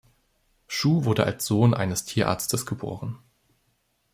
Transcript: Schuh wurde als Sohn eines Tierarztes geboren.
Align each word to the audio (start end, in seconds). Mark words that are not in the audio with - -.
Schuh 0.67 1.03
wurde 1.05 1.25
als 1.25 1.45
Sohn 1.45 1.75
eines 1.75 2.05
Tierarztes 2.05 2.65
geboren. 2.65 3.19